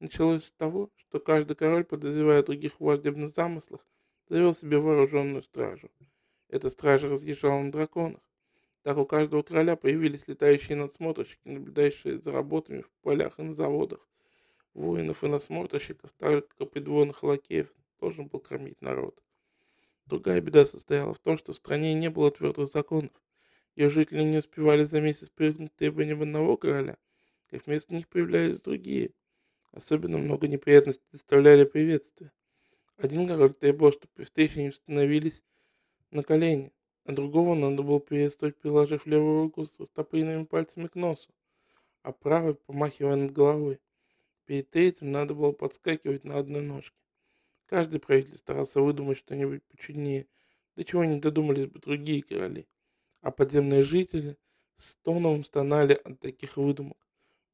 Началось 0.00 0.44
с 0.44 0.52
того, 0.52 0.90
что 0.96 1.20
каждый 1.20 1.56
король, 1.56 1.84
подозревая 1.84 2.42
других 2.42 2.74
в 2.74 2.80
враждебных 2.84 3.30
замыслах, 3.30 3.86
завел 4.28 4.54
себе 4.54 4.78
вооруженную 4.78 5.42
стражу. 5.42 5.90
Эта 6.48 6.70
стража 6.70 7.08
разъезжала 7.08 7.62
на 7.62 7.72
драконах. 7.72 8.20
Так 8.82 8.98
у 8.98 9.06
каждого 9.06 9.42
короля 9.42 9.76
появились 9.76 10.28
летающие 10.28 10.76
надсмотрщики, 10.76 11.48
наблюдающие 11.48 12.18
за 12.18 12.32
работами 12.32 12.82
в 12.82 12.90
полях 13.02 13.38
и 13.38 13.42
на 13.42 13.54
заводах. 13.54 14.06
Воинов 14.74 15.24
и 15.24 15.28
насмотрщиков, 15.28 16.12
так 16.18 16.48
как 16.48 16.70
придворных 16.70 17.22
лакеев, 17.22 17.72
должен 18.00 18.26
был 18.26 18.40
кормить 18.40 18.82
народ. 18.82 19.22
Другая 20.06 20.40
беда 20.40 20.66
состояла 20.66 21.14
в 21.14 21.18
том, 21.18 21.38
что 21.38 21.52
в 21.52 21.56
стране 21.56 21.94
не 21.94 22.10
было 22.10 22.30
твердых 22.30 22.68
законов. 22.68 23.12
Ее 23.74 23.88
жители 23.88 24.22
не 24.22 24.38
успевали 24.38 24.84
за 24.84 25.00
месяц 25.00 25.30
привыкнуть 25.30 25.74
требованиям 25.76 26.20
одного 26.20 26.56
короля, 26.56 26.98
как 27.48 27.66
вместо 27.66 27.94
них 27.94 28.08
появлялись 28.08 28.60
другие. 28.60 29.14
Особенно 29.74 30.18
много 30.18 30.46
неприятностей 30.46 31.04
доставляли 31.10 31.64
приветствия. 31.64 32.30
Один 32.96 33.26
король 33.26 33.52
требовал, 33.52 33.90
чтобы 33.90 34.12
при 34.14 34.22
встрече 34.22 34.60
они 34.60 34.70
становились 34.70 35.42
на 36.12 36.22
колени, 36.22 36.72
а 37.04 37.12
другого 37.12 37.56
надо 37.56 37.82
было 37.82 37.98
приветствовать, 37.98 38.56
приложив 38.56 39.04
левую 39.04 39.42
руку 39.42 39.66
с 39.66 39.80
растопыренными 39.80 40.44
пальцами 40.44 40.86
к 40.86 40.94
носу, 40.94 41.34
а 42.02 42.12
правой 42.12 42.54
помахивая 42.54 43.16
над 43.16 43.32
головой. 43.32 43.80
Перед 44.44 44.70
третьим 44.70 45.10
надо 45.10 45.34
было 45.34 45.50
подскакивать 45.50 46.22
на 46.22 46.38
одной 46.38 46.62
ножке. 46.62 46.96
Каждый 47.66 47.98
правитель 47.98 48.36
старался 48.36 48.80
выдумать 48.80 49.18
что-нибудь 49.18 49.64
почуднее, 49.64 50.28
до 50.76 50.84
чего 50.84 51.04
не 51.04 51.18
додумались 51.18 51.66
бы 51.66 51.80
другие 51.80 52.22
короли. 52.22 52.68
А 53.22 53.32
подземные 53.32 53.82
жители 53.82 54.38
с 54.76 54.94
тоном 54.94 55.42
стонали 55.42 55.94
от 55.94 56.20
таких 56.20 56.58
выдумок. 56.58 56.98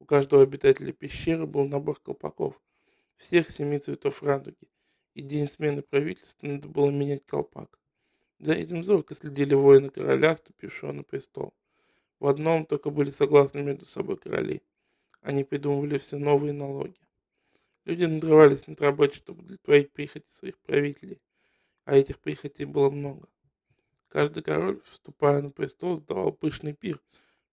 У 0.01 0.05
каждого 0.05 0.41
обитателя 0.41 0.91
пещеры 0.93 1.45
был 1.45 1.67
набор 1.67 1.99
колпаков, 1.99 2.59
всех 3.17 3.51
семи 3.51 3.77
цветов 3.77 4.23
радуги, 4.23 4.67
и 5.13 5.21
день 5.21 5.47
смены 5.47 5.83
правительства 5.83 6.47
надо 6.47 6.67
было 6.67 6.89
менять 6.89 7.23
колпак. 7.27 7.77
За 8.39 8.53
этим 8.53 8.83
зорко 8.83 9.13
следили 9.13 9.53
воины 9.53 9.91
короля, 9.91 10.35
ступившего 10.35 10.91
на 10.91 11.03
престол. 11.03 11.53
В 12.19 12.25
одном 12.25 12.65
только 12.65 12.89
были 12.89 13.11
согласны 13.11 13.61
между 13.61 13.85
собой 13.85 14.17
короли. 14.17 14.63
Они 15.21 15.43
придумывали 15.43 15.99
все 15.99 16.17
новые 16.17 16.53
налоги. 16.53 16.99
Люди 17.85 18.05
надрывались 18.05 18.65
над 18.65 18.81
работой, 18.81 19.17
чтобы 19.17 19.41
удовлетворить 19.41 19.91
прихоти 19.91 20.29
своих 20.29 20.57
правителей, 20.61 21.21
а 21.85 21.95
этих 21.95 22.17
прихотей 22.17 22.65
было 22.65 22.89
много. 22.89 23.29
Каждый 24.07 24.41
король, 24.41 24.81
вступая 24.89 25.43
на 25.43 25.51
престол, 25.51 25.97
сдавал 25.97 26.31
пышный 26.31 26.73
пир, 26.73 26.99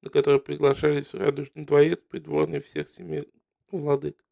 на 0.00 0.11
который 0.11 0.40
приглашались 0.40 1.12
в 1.12 1.14
радужный 1.14 1.64
дворец 1.64 2.02
придворные 2.02 2.61
всех 2.61 2.88
семей 2.88 3.28
владык. 3.71 4.25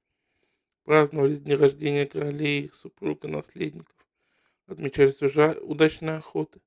Праздновались 0.84 1.40
дни 1.40 1.54
рождения 1.54 2.06
королей, 2.06 2.66
их 2.66 2.74
супруг 2.74 3.24
и 3.24 3.28
наследников. 3.28 3.94
Отмечались 4.66 5.20
уже 5.22 5.58
удачные 5.60 6.16
охоты, 6.16 6.60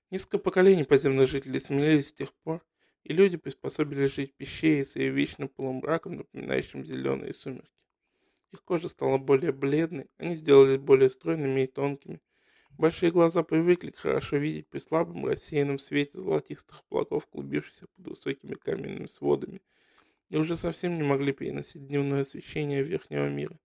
Несколько 0.10 0.38
поколений 0.38 0.86
подземных 0.86 1.30
жителей 1.30 1.60
смелились 1.60 2.08
с 2.08 2.14
тех 2.14 2.34
пор, 2.34 2.66
и 3.04 3.12
люди 3.12 3.36
приспособились 3.36 4.14
жить 4.14 4.32
в 4.32 4.36
пещере 4.36 4.86
с 4.86 4.96
ее 4.96 5.12
вечным 5.12 5.50
полумраком, 5.50 6.16
напоминающим 6.16 6.86
зеленые 6.86 7.34
сумерки. 7.34 7.84
Их 8.54 8.64
кожа 8.64 8.88
стала 8.88 9.18
более 9.18 9.52
бледной, 9.52 10.10
они 10.16 10.38
сделались 10.38 10.78
более 10.78 11.10
стройными 11.10 11.66
и 11.66 11.68
тонкими. 11.68 12.22
Большие 12.78 13.12
глаза 13.12 13.44
привыкли 13.44 13.92
хорошо 13.92 14.38
видеть 14.38 14.68
при 14.68 14.80
слабом 14.80 15.26
рассеянном 15.28 15.78
свете 15.78 16.18
золотистых 16.18 16.84
облаков, 16.90 17.28
клубившихся 17.28 17.86
под 17.96 18.08
высокими 18.08 18.56
каменными 18.56 19.06
сводами, 19.06 19.62
и 20.30 20.38
уже 20.38 20.58
совсем 20.58 20.98
не 20.98 21.04
могли 21.04 21.34
переносить 21.34 21.86
дневное 21.88 22.24
освещение 22.24 22.82
верхнего 22.82 23.30
мира. 23.30 23.60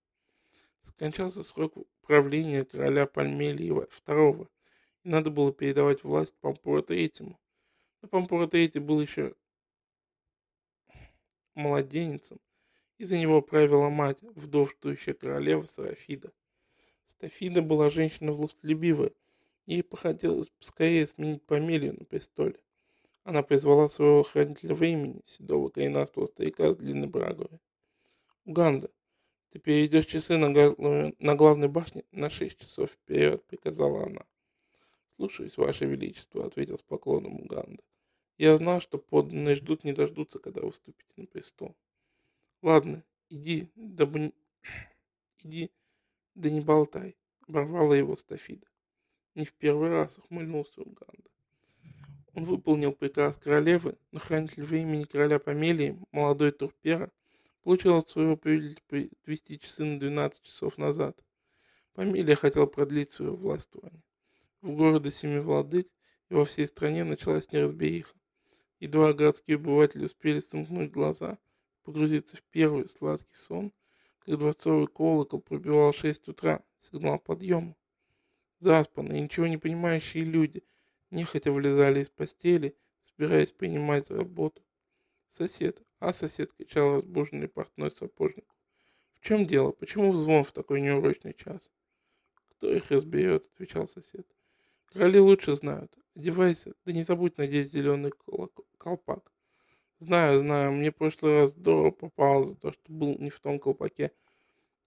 Скончался 0.82 1.42
срок 1.42 1.74
правления 2.02 2.66
короля 2.66 3.06
Пальмелии 3.06 3.70
II, 3.70 4.48
и 5.04 5.08
надо 5.08 5.30
было 5.30 5.52
передавать 5.54 6.04
власть 6.04 6.36
Пампура 6.40 6.82
Третьему. 6.82 7.40
Но 8.02 8.08
Пампура 8.08 8.46
Третий 8.46 8.78
был 8.78 9.00
еще 9.00 9.34
младенцем, 11.54 12.38
и 12.98 13.04
за 13.04 13.18
него 13.18 13.40
правила 13.40 13.88
мать, 13.88 14.18
вдовствующая 14.20 15.14
королева 15.14 15.64
Сарафида. 15.64 16.30
Стафида 17.08 17.62
была 17.62 17.88
женщина 17.88 18.32
властолюбивая, 18.32 19.12
ей 19.64 19.82
походилось 19.82 20.52
скорее 20.60 21.06
сменить 21.06 21.42
Памелию 21.42 21.94
на 21.98 22.04
престоле. 22.04 22.60
Она 23.24 23.42
призвала 23.42 23.88
своего 23.88 24.22
хранителя 24.22 24.74
времени, 24.74 25.22
седого 25.24 25.70
коренастого 25.70 26.26
старика 26.26 26.70
с 26.70 26.76
длинной 26.76 27.08
брагой. 27.08 27.48
«Уганда, 28.44 28.90
ты 29.50 29.58
перейдешь 29.58 30.04
часы 30.04 30.36
на, 30.36 30.48
на 31.18 31.34
главной 31.34 31.68
башне 31.68 32.04
на 32.12 32.28
шесть 32.28 32.58
часов 32.58 32.90
вперед»,— 32.90 33.42
приказала 33.46 34.04
она. 34.04 34.24
«Слушаюсь, 35.16 35.56
Ваше 35.56 35.86
Величество»,— 35.86 36.44
ответил 36.46 36.78
с 36.78 36.82
поклоном 36.82 37.40
Уганда. 37.40 37.82
«Я 38.36 38.56
знал, 38.58 38.82
что 38.82 38.98
подданные 38.98 39.56
ждут 39.56 39.82
не 39.82 39.92
дождутся, 39.92 40.38
когда 40.38 40.60
вы 40.60 40.72
вступите 40.72 41.12
на 41.16 41.26
престол». 41.26 41.74
«Ладно, 42.62 43.02
иди, 43.30 43.70
дабы... 43.74 44.32
иди, 45.42 45.70
да 46.38 46.50
не 46.50 46.60
болтай»,— 46.60 47.16
оборвала 47.48 47.94
его 47.94 48.14
Стафида. 48.16 48.66
Не 49.34 49.44
в 49.44 49.52
первый 49.54 49.90
раз 49.90 50.18
ухмыльнулся 50.18 50.82
Уганда. 50.82 51.30
Он 52.34 52.44
выполнил 52.44 52.92
приказ 52.92 53.36
королевы, 53.36 53.98
но 54.12 54.20
хранитель 54.20 54.62
времени 54.62 55.04
короля 55.04 55.40
Помелии, 55.40 55.98
молодой 56.12 56.52
Турпера, 56.52 57.10
получил 57.62 57.96
от 57.96 58.08
своего 58.08 58.36
повелителя 58.36 58.80
привести 59.22 59.58
часы 59.58 59.84
на 59.84 59.98
12 59.98 60.42
часов 60.42 60.78
назад. 60.78 61.18
Помелия 61.94 62.36
хотел 62.36 62.68
продлить 62.68 63.10
свое 63.10 63.32
властвование. 63.32 64.02
В 64.60 64.70
городе 64.70 65.10
Семи 65.10 65.40
Владык 65.40 65.88
и 66.30 66.34
во 66.34 66.44
всей 66.44 66.68
стране 66.68 67.02
началась 67.02 67.50
неразбериха. 67.50 68.14
Едва 68.78 69.12
городские 69.12 69.56
обыватели 69.56 70.04
успели 70.04 70.38
сомкнуть 70.38 70.92
глаза, 70.92 71.38
погрузиться 71.82 72.36
в 72.36 72.42
первый 72.44 72.86
сладкий 72.86 73.34
сон, 73.34 73.72
как 74.28 74.38
дворцовый 74.38 74.88
колокол 74.88 75.40
пробивал 75.40 75.94
шесть 75.94 76.28
утра, 76.28 76.62
сигнал 76.76 77.18
подъема. 77.18 77.74
Заспанные, 78.60 79.22
ничего 79.22 79.46
не 79.46 79.56
понимающие 79.56 80.22
люди 80.22 80.64
нехотя 81.10 81.50
вылезали 81.50 82.00
из 82.02 82.10
постели, 82.10 82.76
собираясь 83.00 83.52
принимать 83.52 84.10
работу. 84.10 84.62
Сосед, 85.30 85.82
а 85.98 86.12
сосед 86.12 86.52
кричал 86.52 86.96
разбуженный 86.96 87.48
портной 87.48 87.90
сапожник. 87.90 88.44
В 89.14 89.20
чем 89.20 89.46
дело? 89.46 89.72
Почему 89.72 90.12
звон 90.12 90.44
в 90.44 90.52
такой 90.52 90.82
неурочный 90.82 91.32
час? 91.32 91.70
Кто 92.50 92.70
их 92.70 92.90
разберет, 92.90 93.46
отвечал 93.46 93.88
сосед. 93.88 94.26
Короли 94.92 95.20
лучше 95.20 95.56
знают. 95.56 95.96
Одевайся, 96.14 96.74
да 96.84 96.92
не 96.92 97.04
забудь 97.04 97.38
надеть 97.38 97.72
зеленый 97.72 98.12
колпак. 98.76 99.32
Знаю, 100.00 100.38
знаю, 100.38 100.70
мне 100.70 100.92
в 100.92 100.94
прошлый 100.94 101.40
раз 101.40 101.50
здорово 101.50 101.90
попало 101.90 102.44
за 102.44 102.54
то, 102.54 102.72
что 102.72 102.82
был 102.86 103.18
не 103.18 103.30
в 103.30 103.40
том 103.40 103.58
колпаке. 103.58 104.12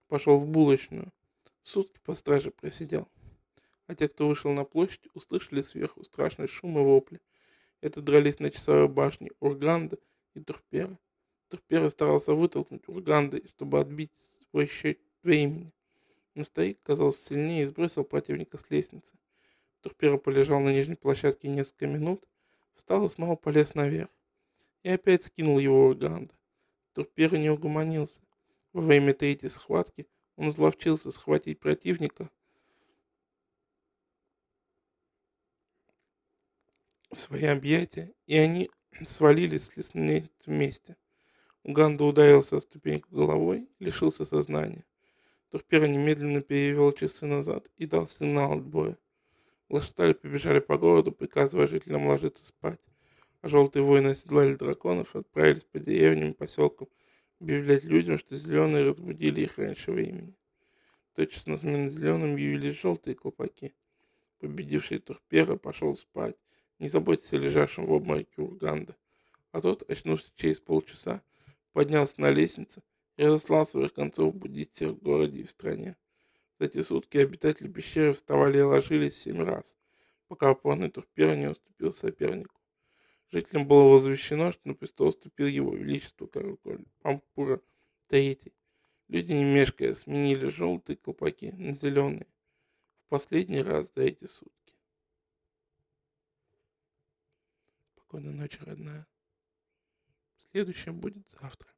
Пошел 0.08 0.38
в 0.38 0.46
булочную. 0.46 1.12
Сутки 1.60 2.00
по 2.02 2.14
страже 2.14 2.50
просидел. 2.50 3.06
А 3.86 3.94
те, 3.94 4.08
кто 4.08 4.26
вышел 4.26 4.52
на 4.52 4.64
площадь, 4.64 5.06
услышали 5.12 5.60
сверху 5.60 6.02
страшный 6.02 6.48
шум 6.48 6.78
и 6.78 6.82
вопли. 6.82 7.20
Это 7.82 8.00
дрались 8.00 8.38
на 8.38 8.50
часовой 8.50 8.88
башне 8.88 9.32
Урганда 9.38 9.98
и 10.32 10.40
Турпера. 10.40 10.98
Турпера 11.48 11.90
старался 11.90 12.32
вытолкнуть 12.32 12.88
Урганда, 12.88 13.46
чтобы 13.48 13.80
отбить 13.80 14.12
свой 14.50 14.66
счет 14.66 14.98
времени. 15.22 15.74
Но 16.34 16.42
старик 16.42 16.80
казался 16.82 17.22
сильнее 17.22 17.64
и 17.64 17.66
сбросил 17.66 18.04
противника 18.04 18.56
с 18.56 18.70
лестницы. 18.70 19.14
Турпера 19.82 20.16
полежал 20.16 20.60
на 20.60 20.72
нижней 20.72 20.96
площадке 20.96 21.48
несколько 21.48 21.86
минут, 21.86 22.26
встал 22.74 23.04
и 23.04 23.10
снова 23.10 23.36
полез 23.36 23.74
наверх. 23.74 24.08
И 24.82 24.90
опять 24.90 25.24
скинул 25.24 25.58
его 25.58 25.86
Урганда. 25.86 26.34
Турпера 26.92 27.36
не 27.36 27.50
угомонился. 27.50 28.20
Во 28.72 28.80
время 28.80 29.14
третьей 29.14 29.48
схватки 29.48 30.08
он 30.36 30.50
зловчился 30.50 31.12
схватить 31.12 31.60
противника 31.60 32.30
в 37.10 37.18
свои 37.18 37.44
объятия, 37.44 38.12
и 38.26 38.36
они 38.36 38.70
свалились 39.06 39.66
с 39.66 39.76
лестниц 39.76 40.30
вместе. 40.46 40.96
Уганда 41.62 42.04
ударился 42.04 42.56
о 42.56 42.60
ступеньку 42.60 43.14
головой 43.14 43.68
и 43.78 43.84
лишился 43.84 44.24
сознания. 44.24 44.84
Турпера 45.50 45.86
немедленно 45.86 46.40
перевел 46.40 46.92
часы 46.92 47.26
назад 47.26 47.68
и 47.76 47.86
дал 47.86 48.08
сигнал 48.08 48.54
отбоя. 48.54 48.98
Лошадали 49.68 50.14
побежали 50.14 50.58
по 50.58 50.76
городу, 50.76 51.12
приказывая 51.12 51.66
жителям 51.66 52.06
ложиться 52.06 52.46
спать, 52.46 52.80
а 53.42 53.48
желтые 53.48 53.82
воины 53.82 54.08
оседлали 54.10 54.54
драконов 54.54 55.14
и 55.14 55.18
отправились 55.18 55.64
по 55.64 55.80
деревням 55.80 56.30
и 56.30 56.34
поселкам 56.34 56.88
объявлять 57.40 57.84
людям, 57.84 58.16
что 58.18 58.36
зеленые 58.36 58.86
разбудили 58.86 59.40
их 59.42 59.58
раньше 59.58 59.90
времени. 59.90 60.34
Тотчас 61.14 61.46
на 61.46 61.58
смену 61.58 61.90
зеленым 61.90 62.36
явились 62.36 62.80
желтые 62.80 63.16
колпаки. 63.16 63.74
Победивший 64.38 65.00
Турпера 65.00 65.56
пошел 65.56 65.96
спать, 65.96 66.36
не 66.78 66.88
заботясь 66.88 67.32
о 67.32 67.36
лежащем 67.36 67.84
в 67.86 67.92
обмороке 67.92 68.40
Урганда. 68.40 68.96
А 69.50 69.60
тот, 69.60 69.88
очнулся 69.90 70.30
через 70.36 70.60
полчаса, 70.60 71.20
поднялся 71.72 72.20
на 72.20 72.30
лестнице 72.30 72.82
и 73.16 73.24
разослал 73.24 73.66
своих 73.66 73.92
концов 73.92 74.36
будить 74.36 74.72
всех 74.72 74.92
в 74.92 75.02
городе 75.02 75.40
и 75.40 75.44
в 75.44 75.50
стране. 75.50 75.96
За 76.60 76.66
эти 76.66 76.80
сутки 76.80 77.18
обитатели 77.18 77.68
пещеры 77.68 78.12
вставали 78.12 78.58
и 78.58 78.62
ложились 78.62 79.18
семь 79.18 79.42
раз, 79.42 79.76
пока 80.28 80.50
опорный 80.50 80.90
турпер 80.90 81.36
не 81.36 81.50
уступил 81.50 81.92
сопернику. 81.92 82.61
Жителям 83.32 83.66
было 83.66 83.84
возвещено, 83.84 84.52
что 84.52 84.68
на 84.68 84.74
престол 84.74 85.10
вступил 85.10 85.46
его 85.46 85.74
величество 85.74 86.26
король 86.26 86.58
Пампура 87.00 87.62
III. 88.10 88.52
Люди, 89.08 89.32
не 89.32 89.44
мешкая, 89.44 89.94
сменили 89.94 90.48
желтые 90.48 90.98
колпаки 90.98 91.50
на 91.52 91.72
зеленые. 91.72 92.26
В 93.06 93.08
последний 93.08 93.62
раз 93.62 93.90
за 93.94 94.02
эти 94.02 94.26
сутки. 94.26 94.76
Спокойной 97.92 98.34
ночи, 98.34 98.58
родная. 98.60 99.06
Следующее 100.50 100.92
будет 100.92 101.26
завтра. 101.30 101.72